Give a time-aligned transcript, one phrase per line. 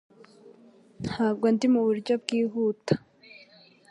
[1.03, 2.93] Ntabwo ndi muburyo bwihuta